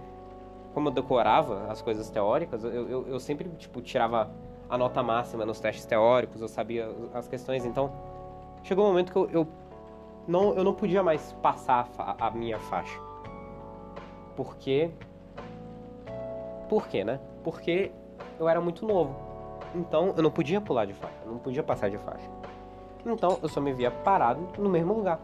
como 0.75 0.89
eu 0.89 0.93
decorava 0.93 1.67
as 1.71 1.81
coisas 1.81 2.11
teóricas, 2.11 2.63
eu, 2.65 2.71
eu, 2.71 3.09
eu 3.09 3.21
sempre, 3.21 3.49
tipo, 3.51 3.81
tirava 3.81 4.31
a 4.69 4.77
nota 4.77 5.03
máxima 5.03 5.47
nos 5.47 5.59
testes 5.59 5.87
teóricos, 5.87 6.41
eu 6.41 6.49
sabia 6.49 6.91
as 7.15 7.27
questões, 7.27 7.65
então 7.65 7.91
chegou 8.63 8.85
um 8.85 8.89
momento 8.89 9.13
que 9.13 9.19
eu, 9.19 9.31
eu 9.31 9.49
não, 10.27 10.55
eu 10.55 10.65
não 10.65 10.75
podia 10.75 11.03
mais 11.03 11.33
passar 11.41 11.89
a, 11.99 12.27
a 12.27 12.31
minha 12.31 12.59
faixa. 12.59 13.01
Por 14.35 14.57
quê? 14.57 14.91
Por 16.69 16.89
quê, 16.89 17.05
né? 17.05 17.21
Porque 17.43 17.93
eu 18.39 18.49
era 18.49 18.61
muito 18.61 18.87
novo. 18.87 19.15
Então 19.75 20.15
eu 20.17 20.23
não 20.23 20.31
podia 20.31 20.61
pular 20.61 20.85
de 20.85 20.95
faixa, 20.95 21.17
não 21.27 21.39
podia 21.39 21.63
passar 21.63 21.91
de 21.91 21.99
faixa. 21.99 22.29
Então 23.05 23.39
eu 23.43 23.49
só 23.49 23.61
me 23.61 23.73
via 23.73 23.91
parado 23.91 24.49
no 24.59 24.69
mesmo 24.69 24.93
lugar. 24.93 25.21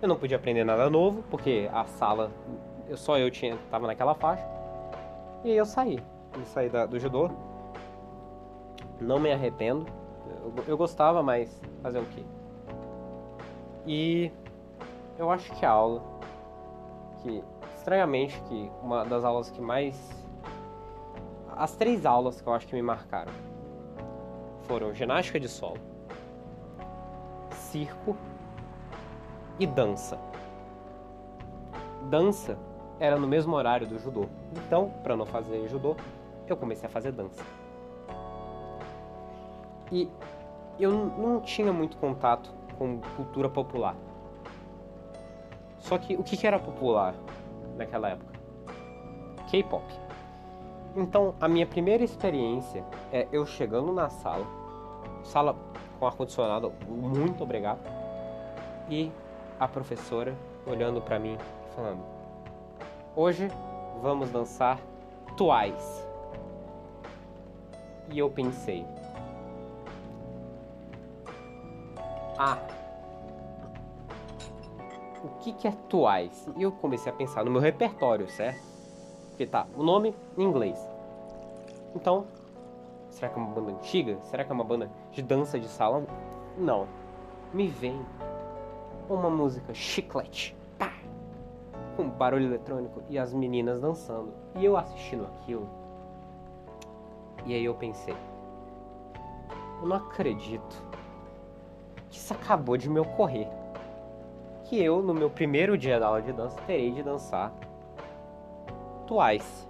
Eu 0.00 0.08
não 0.08 0.16
podia 0.16 0.36
aprender 0.36 0.64
nada 0.64 0.88
novo, 0.88 1.24
porque 1.30 1.68
a 1.72 1.84
sala, 1.84 2.30
eu, 2.88 2.96
só 2.96 3.18
eu 3.18 3.30
tinha, 3.30 3.56
tava 3.70 3.86
naquela 3.86 4.14
faixa. 4.14 4.46
E 5.44 5.50
aí 5.50 5.56
eu 5.56 5.66
saí. 5.66 5.98
Eu 6.36 6.44
saí 6.44 6.68
da, 6.68 6.86
do 6.86 7.00
judô. 7.00 7.30
Não 9.00 9.18
me 9.18 9.32
arrependo. 9.32 9.86
Eu, 10.44 10.64
eu 10.68 10.76
gostava, 10.76 11.22
mas 11.22 11.60
fazer 11.82 11.98
o 11.98 12.04
quê? 12.06 12.22
E 13.86 14.30
eu 15.18 15.30
acho 15.30 15.50
que 15.52 15.64
a 15.64 15.70
aula, 15.70 16.02
que 17.22 17.42
estranhamente 17.76 18.40
que 18.42 18.70
uma 18.82 19.04
das 19.04 19.24
aulas 19.24 19.50
que 19.50 19.60
mais 19.60 20.27
as 21.58 21.74
três 21.74 22.06
aulas 22.06 22.40
que 22.40 22.46
eu 22.46 22.52
acho 22.52 22.68
que 22.68 22.74
me 22.74 22.82
marcaram 22.82 23.32
foram 24.62 24.94
ginástica 24.94 25.40
de 25.40 25.48
solo, 25.48 25.80
circo 27.50 28.16
e 29.58 29.66
dança. 29.66 30.16
Dança 32.08 32.56
era 33.00 33.18
no 33.18 33.26
mesmo 33.26 33.56
horário 33.56 33.88
do 33.88 33.98
judô. 33.98 34.26
Então, 34.52 34.90
para 35.02 35.16
não 35.16 35.26
fazer 35.26 35.66
judô, 35.68 35.96
eu 36.46 36.56
comecei 36.56 36.86
a 36.86 36.90
fazer 36.90 37.10
dança. 37.10 37.42
E 39.90 40.08
eu 40.78 40.92
não 40.92 41.40
tinha 41.40 41.72
muito 41.72 41.96
contato 41.96 42.54
com 42.78 43.00
cultura 43.16 43.48
popular. 43.48 43.96
Só 45.78 45.98
que 45.98 46.14
o 46.14 46.22
que 46.22 46.46
era 46.46 46.58
popular 46.58 47.14
naquela 47.76 48.10
época? 48.10 48.38
K-pop. 49.50 50.07
Então, 50.98 51.32
a 51.40 51.46
minha 51.46 51.64
primeira 51.64 52.02
experiência 52.02 52.84
é 53.12 53.28
eu 53.30 53.46
chegando 53.46 53.92
na 53.92 54.10
sala, 54.10 54.44
sala 55.22 55.54
com 55.96 56.04
ar-condicionado, 56.04 56.72
muito 56.88 57.44
obrigado, 57.44 57.78
e 58.90 59.12
a 59.60 59.68
professora 59.68 60.36
olhando 60.66 61.00
para 61.00 61.20
mim 61.20 61.38
falando: 61.76 62.02
Hoje 63.14 63.48
vamos 64.02 64.28
dançar 64.30 64.80
Twice. 65.36 66.04
E 68.10 68.18
eu 68.18 68.28
pensei: 68.28 68.84
Ah, 72.36 72.58
o 75.22 75.28
que, 75.38 75.52
que 75.52 75.68
é 75.68 75.72
Twice? 75.88 76.50
E 76.56 76.62
eu 76.64 76.72
comecei 76.72 77.12
a 77.12 77.14
pensar 77.14 77.44
no 77.44 77.52
meu 77.52 77.60
repertório, 77.60 78.28
certo? 78.28 78.77
Porque 79.38 79.52
tá, 79.52 79.68
o 79.76 79.84
nome 79.84 80.16
em 80.36 80.42
inglês. 80.42 80.76
Então, 81.94 82.26
será 83.08 83.28
que 83.28 83.38
é 83.38 83.40
uma 83.40 83.54
banda 83.54 83.70
antiga? 83.70 84.18
Será 84.22 84.42
que 84.42 84.50
é 84.50 84.52
uma 84.52 84.64
banda 84.64 84.90
de 85.12 85.22
dança 85.22 85.60
de 85.60 85.68
salão? 85.68 86.08
Não. 86.58 86.88
Me 87.54 87.68
vem 87.68 88.04
uma 89.08 89.30
música 89.30 89.72
chiclete, 89.72 90.56
pá, 90.76 90.92
com 91.96 92.08
barulho 92.08 92.46
eletrônico 92.46 93.00
e 93.08 93.16
as 93.16 93.32
meninas 93.32 93.80
dançando. 93.80 94.32
E 94.56 94.64
eu 94.64 94.76
assistindo 94.76 95.24
aquilo. 95.26 95.68
E 97.46 97.54
aí 97.54 97.64
eu 97.64 97.76
pensei, 97.76 98.16
eu 99.80 99.86
não 99.86 99.98
acredito 99.98 100.84
que 102.10 102.18
isso 102.18 102.34
acabou 102.34 102.76
de 102.76 102.90
me 102.90 102.98
ocorrer. 102.98 103.46
Que 104.64 104.82
eu, 104.82 105.00
no 105.00 105.14
meu 105.14 105.30
primeiro 105.30 105.78
dia 105.78 106.00
da 106.00 106.08
aula 106.08 106.20
de 106.20 106.32
dança, 106.32 106.60
terei 106.66 106.90
de 106.90 107.04
dançar 107.04 107.52
Twice. 109.08 109.66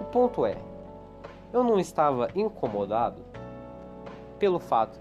O 0.00 0.04
ponto 0.06 0.44
é, 0.44 0.56
eu 1.52 1.62
não 1.62 1.78
estava 1.78 2.28
incomodado 2.34 3.22
pelo 4.38 4.58
fato 4.58 4.98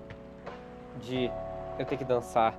de 1.01 1.32
eu 1.80 1.86
ter 1.86 1.98
que 1.98 2.06
dançar 2.06 2.54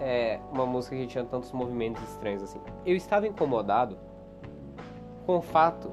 é, 0.00 0.38
uma 0.52 0.64
música 0.64 0.94
que 0.94 1.06
tinha 1.08 1.24
tantos 1.24 1.50
movimentos 1.50 2.02
estranhos 2.04 2.42
assim. 2.42 2.60
Eu 2.86 2.94
estava 2.94 3.26
incomodado 3.26 3.98
com 5.26 5.38
o 5.38 5.42
fato 5.42 5.90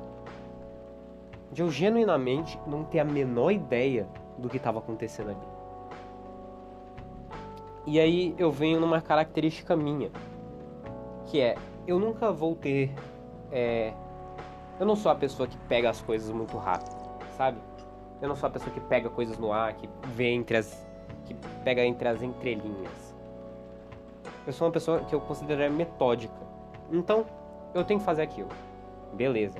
de 1.51 1.61
eu 1.61 1.71
genuinamente 1.71 2.59
não 2.67 2.83
ter 2.83 2.99
a 2.99 3.05
menor 3.05 3.51
ideia 3.51 4.07
do 4.37 4.47
que 4.47 4.57
estava 4.57 4.79
acontecendo 4.79 5.31
ali. 5.31 5.51
E 7.87 7.99
aí 7.99 8.35
eu 8.37 8.51
venho 8.51 8.79
numa 8.79 9.01
característica 9.01 9.75
minha, 9.75 10.11
que 11.25 11.41
é 11.41 11.55
eu 11.87 11.99
nunca 11.99 12.31
vou 12.31 12.55
ter. 12.55 12.93
É... 13.51 13.93
Eu 14.79 14.85
não 14.85 14.95
sou 14.95 15.11
a 15.11 15.15
pessoa 15.15 15.47
que 15.47 15.57
pega 15.67 15.89
as 15.89 16.01
coisas 16.01 16.31
muito 16.31 16.57
rápido, 16.57 16.95
sabe? 17.37 17.57
Eu 18.21 18.29
não 18.29 18.35
sou 18.35 18.47
a 18.47 18.51
pessoa 18.51 18.71
que 18.71 18.79
pega 18.79 19.09
coisas 19.09 19.37
no 19.37 19.51
ar, 19.51 19.73
que 19.73 19.89
vê 20.15 20.29
entre 20.29 20.57
as. 20.57 20.87
que 21.25 21.35
pega 21.63 21.83
entre 21.83 22.07
as 22.07 22.21
entrelinhas. 22.21 23.15
Eu 24.45 24.53
sou 24.53 24.67
uma 24.67 24.73
pessoa 24.73 25.01
que 25.01 25.13
eu 25.13 25.21
considero 25.21 25.71
metódica. 25.71 26.33
Então, 26.91 27.25
eu 27.73 27.83
tenho 27.83 27.99
que 27.99 28.05
fazer 28.05 28.23
aquilo. 28.23 28.49
Beleza. 29.13 29.59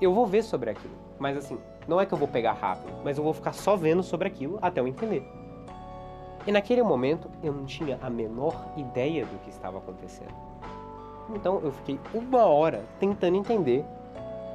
Eu 0.00 0.12
vou 0.12 0.26
ver 0.26 0.42
sobre 0.42 0.70
aquilo. 0.70 0.94
Mas 1.18 1.36
assim, 1.36 1.58
não 1.86 2.00
é 2.00 2.06
que 2.06 2.12
eu 2.12 2.18
vou 2.18 2.28
pegar 2.28 2.52
rápido, 2.54 2.92
mas 3.04 3.18
eu 3.18 3.24
vou 3.24 3.32
ficar 3.32 3.52
só 3.52 3.76
vendo 3.76 4.02
sobre 4.02 4.26
aquilo 4.26 4.58
até 4.60 4.80
eu 4.80 4.88
entender. 4.88 5.22
E 6.46 6.52
naquele 6.52 6.82
momento 6.82 7.30
eu 7.42 7.52
não 7.52 7.64
tinha 7.64 7.98
a 8.02 8.10
menor 8.10 8.54
ideia 8.76 9.24
do 9.24 9.38
que 9.40 9.50
estava 9.50 9.78
acontecendo. 9.78 10.34
Então 11.30 11.60
eu 11.62 11.72
fiquei 11.72 11.98
uma 12.12 12.44
hora 12.44 12.84
tentando 12.98 13.36
entender 13.36 13.84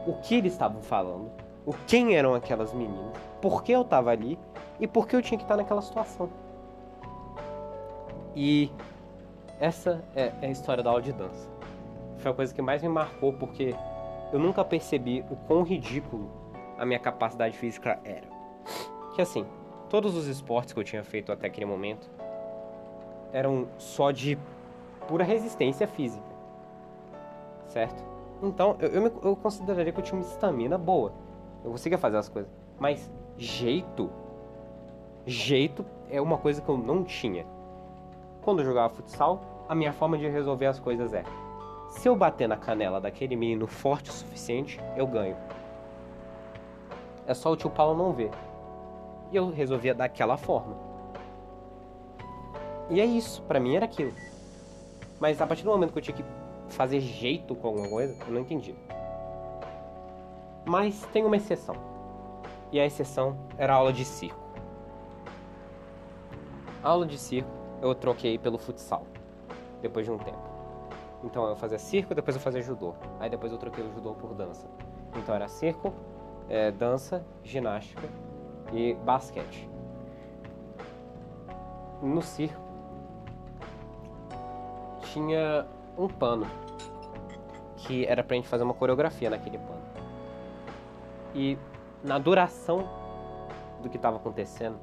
o 0.06 0.14
que 0.14 0.36
eles 0.36 0.54
estavam 0.54 0.82
falando, 0.82 1.32
o 1.66 1.74
quem 1.88 2.16
eram 2.16 2.34
aquelas 2.34 2.74
meninas, 2.74 3.18
por 3.42 3.64
que 3.64 3.72
eu 3.72 3.82
estava 3.82 4.12
ali 4.12 4.38
e 4.80 4.88
por 4.88 5.08
que 5.08 5.16
eu 5.16 5.22
tinha 5.22 5.38
que 5.38 5.44
estar 5.44 5.58
naquela 5.58 5.82
situação. 5.82 6.30
E 8.36 8.72
essa 9.60 10.04
é, 10.16 10.32
é 10.42 10.48
a 10.48 10.52
história 10.52 10.84
da 10.84 10.90
aula 10.90 11.02
de 11.02 11.12
dança. 11.12 11.50
foi 12.18 12.32
a 12.32 12.34
coisa 12.34 12.54
que 12.54 12.62
mais 12.62 12.82
me 12.82 12.90
marcou 12.90 13.34
porque 13.34 13.76
eu 14.32 14.40
nunca 14.40 14.64
percebi 14.64 15.26
o 15.30 15.36
quão 15.36 15.64
ridículo 15.64 16.30
a 16.78 16.86
minha 16.86 17.00
capacidade 17.00 17.58
física 17.58 18.00
era. 18.04 18.28
Que 19.16 19.22
assim, 19.22 19.46
todos 19.90 20.16
os 20.16 20.28
esportes 20.28 20.74
que 20.74 20.80
eu 20.80 20.84
tinha 20.84 21.04
feito 21.04 21.32
até 21.32 21.48
aquele 21.48 21.66
momento 21.66 22.10
eram 23.34 23.68
só 23.78 24.12
de 24.12 24.38
pura 25.08 25.24
resistência 25.24 25.88
física. 25.88 26.29
Certo? 27.70 28.04
Então, 28.42 28.76
eu, 28.80 28.90
eu, 28.90 29.02
me, 29.02 29.12
eu 29.24 29.36
consideraria 29.36 29.94
que 29.94 30.00
eu 30.00 30.04
tinha 30.04 30.20
uma 30.20 30.28
estamina 30.28 30.78
boa. 30.78 31.14
Eu 31.64 31.72
conseguia 31.72 31.98
fazer 31.98 32.18
as 32.18 32.28
coisas. 32.28 32.52
Mas 32.78 33.10
jeito. 33.38 34.10
Jeito 35.26 35.86
é 36.10 36.20
uma 36.20 36.38
coisa 36.38 36.62
que 36.62 36.70
eu 36.70 36.78
não 36.78 37.04
tinha. 37.04 37.46
Quando 38.42 38.60
eu 38.60 38.66
jogava 38.66 38.90
futsal, 38.90 39.66
a 39.68 39.76
minha 39.76 39.94
forma 39.94 40.18
de 40.18 40.28
resolver 40.28 40.66
as 40.66 40.80
coisas 40.80 41.14
é: 41.14 41.24
se 41.90 42.08
eu 42.08 42.16
bater 42.16 42.48
na 42.48 42.58
canela 42.58 43.00
daquele 43.00 43.36
menino 43.36 43.68
forte 43.68 44.10
o 44.10 44.14
suficiente, 44.14 44.80
eu 44.96 45.06
ganho. 45.06 45.38
É 47.28 47.34
só 47.34 47.52
o 47.52 47.56
tio 47.56 47.70
Paulo 47.70 47.98
não 47.98 48.12
ver. 48.12 48.32
E 49.32 49.36
eu 49.36 49.52
resolvia 49.52 49.94
daquela 49.94 50.38
forma. 50.38 50.76
E 52.90 53.00
é 53.00 53.06
isso, 53.06 53.44
para 53.44 53.60
mim 53.60 53.76
era 53.76 53.86
aquilo. 53.86 54.14
Mas 55.20 55.40
a 55.40 55.46
partir 55.46 55.64
do 55.64 55.70
momento 55.70 55.92
que 55.92 56.00
eu 56.00 56.02
tinha 56.02 56.18
que 56.18 56.24
fazer 56.70 57.00
jeito 57.00 57.56
com 57.56 57.68
alguma 57.68 57.90
coisa, 57.90 58.16
eu 58.26 58.34
não 58.34 58.42
entendi. 58.42 58.76
Mas 60.66 61.06
tem 61.14 61.26
uma 61.26 61.36
exceção. 61.36 61.76
E 62.72 62.80
a 62.80 62.86
exceção 62.86 63.38
era 63.58 63.74
a 63.74 63.78
aula 63.78 63.92
de 63.92 64.06
circo. 64.06 64.40
A 66.84 66.90
aula 66.90 67.06
de 67.06 67.18
circo 67.18 67.50
eu 67.82 67.94
troquei 67.96 68.38
pelo 68.38 68.58
futsal, 68.58 69.06
depois 69.82 70.06
de 70.06 70.12
um 70.12 70.18
tempo. 70.18 70.50
Então 71.24 71.48
eu 71.48 71.56
fazia 71.56 71.80
circo, 71.80 72.14
depois 72.14 72.36
eu 72.36 72.42
fazia 72.42 72.62
judô. 72.62 72.94
Aí 73.20 73.30
depois 73.30 73.52
eu 73.52 73.58
troquei 73.58 73.84
o 73.84 73.92
judô 73.92 74.14
por 74.14 74.34
dança. 74.34 74.68
Então 75.16 75.34
era 75.36 75.48
circo, 75.48 75.94
é, 76.48 76.72
dança, 76.72 77.26
ginástica 77.44 78.08
e 78.72 78.94
basquete. 78.94 79.70
No 82.02 82.22
circo 82.22 82.70
tinha 85.02 85.66
um 86.00 86.08
pano 86.08 86.48
que 87.76 88.06
era 88.06 88.24
pra 88.24 88.36
gente 88.36 88.48
fazer 88.48 88.64
uma 88.64 88.74
coreografia 88.74 89.30
naquele 89.30 89.58
pano. 89.58 89.82
E 91.36 91.58
na 92.04 92.18
duração 92.18 92.88
do 93.82 93.90
que 93.90 93.98
estava 93.98 94.18
acontecendo, 94.18 94.78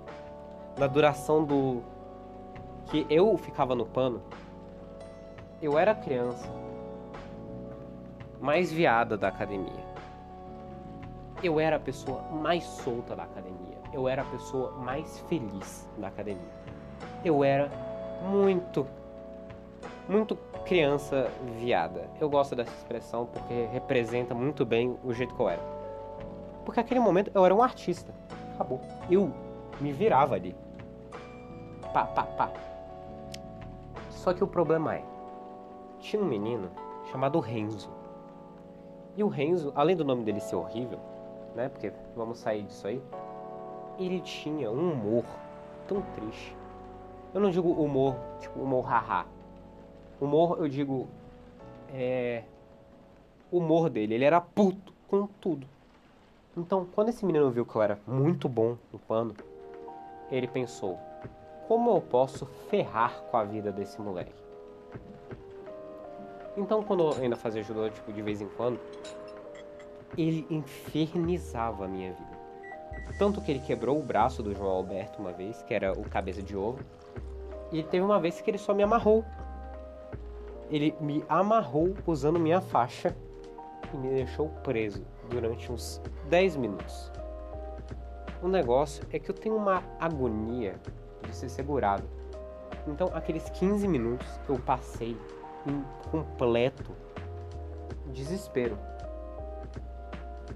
na 0.78 0.86
duração 0.86 1.44
do 1.44 1.82
que 2.86 3.06
eu 3.08 3.36
ficava 3.38 3.74
no 3.74 3.86
pano, 3.86 4.22
eu 5.60 5.78
era 5.78 5.92
a 5.92 5.94
criança 5.94 6.48
mais 8.40 8.70
viada 8.70 9.16
da 9.16 9.28
academia. 9.28 9.84
Eu 11.42 11.58
era 11.58 11.76
a 11.76 11.80
pessoa 11.80 12.22
mais 12.30 12.64
solta 12.64 13.16
da 13.16 13.24
academia. 13.24 13.76
Eu 13.92 14.08
era 14.08 14.22
a 14.22 14.24
pessoa 14.26 14.72
mais 14.72 15.18
feliz 15.20 15.88
da 15.98 16.08
academia. 16.08 16.56
Eu 17.24 17.42
era 17.42 17.70
muito, 18.22 18.86
muito 20.08 20.36
criança 20.66 21.30
viada. 21.58 22.10
Eu 22.20 22.28
gosto 22.28 22.56
dessa 22.56 22.72
expressão 22.72 23.26
porque 23.26 23.68
representa 23.72 24.34
muito 24.34 24.66
bem 24.66 24.98
o 25.04 25.12
jeito 25.12 25.34
que 25.34 25.40
eu 25.40 25.48
era. 25.48 25.62
Porque 26.64 26.80
naquele 26.80 27.00
momento 27.00 27.30
eu 27.32 27.44
era 27.44 27.54
um 27.54 27.62
artista. 27.62 28.12
Acabou. 28.54 28.80
Eu 29.08 29.32
me 29.80 29.92
virava 29.92 30.34
ali. 30.34 30.56
Pá, 31.92 32.04
pá, 32.04 32.24
pá. 32.24 32.50
Só 34.10 34.34
que 34.34 34.42
o 34.42 34.46
problema 34.46 34.96
é, 34.96 35.04
tinha 36.00 36.20
um 36.20 36.26
menino 36.26 36.68
chamado 37.12 37.38
Renzo. 37.38 37.88
E 39.16 39.22
o 39.22 39.28
Renzo, 39.28 39.72
além 39.76 39.94
do 39.94 40.04
nome 40.04 40.24
dele 40.24 40.40
ser 40.40 40.56
horrível, 40.56 40.98
né? 41.54 41.68
Porque 41.68 41.92
vamos 42.16 42.38
sair 42.38 42.64
disso 42.64 42.88
aí. 42.88 43.00
Ele 43.98 44.20
tinha 44.20 44.68
um 44.70 44.92
humor 44.92 45.24
tão 45.86 46.02
triste. 46.16 46.56
Eu 47.32 47.40
não 47.40 47.50
digo 47.50 47.70
humor, 47.70 48.16
tipo 48.40 48.60
humor 48.60 48.84
haha. 48.84 49.35
Humor, 50.20 50.58
eu 50.58 50.68
digo. 50.68 51.08
É. 51.92 52.42
Humor 53.50 53.88
dele. 53.88 54.14
Ele 54.14 54.24
era 54.24 54.40
puto 54.40 54.92
com 55.08 55.26
tudo. 55.40 55.66
Então, 56.56 56.86
quando 56.94 57.10
esse 57.10 57.24
menino 57.24 57.50
viu 57.50 57.66
que 57.66 57.76
eu 57.76 57.82
era 57.82 57.98
muito 58.06 58.48
bom 58.48 58.76
no 58.92 58.98
pano, 58.98 59.34
ele 60.30 60.48
pensou: 60.48 60.98
como 61.68 61.90
eu 61.90 62.00
posso 62.00 62.46
ferrar 62.68 63.22
com 63.30 63.36
a 63.36 63.44
vida 63.44 63.70
desse 63.70 64.00
moleque? 64.00 64.32
Então, 66.56 66.82
quando 66.82 67.02
eu 67.02 67.22
ainda 67.22 67.36
fazia 67.36 67.62
judô, 67.62 67.88
tipo, 67.90 68.12
de 68.12 68.22
vez 68.22 68.40
em 68.40 68.48
quando, 68.48 68.80
ele 70.16 70.46
infernizava 70.48 71.84
a 71.84 71.88
minha 71.88 72.12
vida. 72.12 72.36
Tanto 73.18 73.40
que 73.40 73.50
ele 73.50 73.60
quebrou 73.60 73.98
o 73.98 74.02
braço 74.02 74.42
do 74.42 74.54
João 74.54 74.70
Alberto 74.70 75.20
uma 75.20 75.32
vez, 75.32 75.62
que 75.62 75.74
era 75.74 75.92
o 75.92 76.08
cabeça 76.08 76.42
de 76.42 76.56
ovo. 76.56 76.78
E 77.70 77.82
teve 77.82 78.04
uma 78.04 78.18
vez 78.18 78.40
que 78.40 78.50
ele 78.50 78.58
só 78.58 78.72
me 78.72 78.82
amarrou. 78.82 79.24
Ele 80.70 80.94
me 81.00 81.24
amarrou 81.28 81.94
usando 82.06 82.38
minha 82.38 82.60
faixa 82.60 83.14
e 83.92 83.96
me 83.96 84.08
deixou 84.08 84.48
preso 84.62 85.04
durante 85.28 85.70
uns 85.70 86.00
10 86.28 86.56
minutos. 86.56 87.12
O 88.42 88.48
negócio 88.48 89.04
é 89.12 89.18
que 89.18 89.30
eu 89.30 89.34
tenho 89.34 89.56
uma 89.56 89.82
agonia 89.98 90.76
de 91.22 91.34
ser 91.34 91.48
segurado. 91.48 92.04
Então, 92.86 93.10
aqueles 93.14 93.48
15 93.50 93.88
minutos 93.88 94.26
eu 94.48 94.58
passei 94.58 95.16
em 95.66 95.82
completo 96.10 96.92
desespero. 98.12 98.78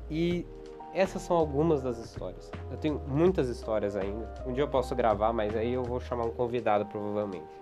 E 0.09 0.47
essas 0.93 1.23
são 1.23 1.37
algumas 1.37 1.83
das 1.83 1.99
histórias. 1.99 2.51
Eu 2.71 2.77
tenho 2.77 3.01
muitas 3.07 3.49
histórias 3.49 3.97
ainda. 3.97 4.33
Um 4.47 4.53
dia 4.53 4.65
eu 4.65 4.69
posso 4.69 4.95
gravar, 4.95 5.33
mas 5.33 5.57
aí 5.57 5.73
eu 5.73 5.83
vou 5.83 6.01
chamar 6.01 6.27
um 6.27 6.31
convidado 6.31 6.87
provavelmente. 6.87 7.61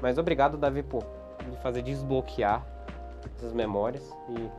Mas 0.00 0.18
obrigado, 0.18 0.56
Davi, 0.56 0.82
por 0.82 1.02
me 1.46 1.56
fazer 1.56 1.82
desbloquear 1.82 2.64
essas 3.36 3.52
memórias. 3.52 4.14
E 4.28 4.50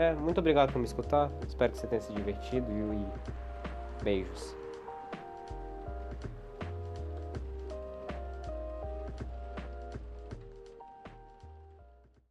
é, 0.00 0.14
muito 0.14 0.38
obrigado 0.38 0.72
por 0.72 0.78
me 0.78 0.84
escutar. 0.84 1.30
Espero 1.46 1.72
que 1.72 1.78
você 1.78 1.86
tenha 1.86 2.00
se 2.00 2.12
divertido 2.12 2.66
e 2.70 4.02
beijos. 4.02 4.59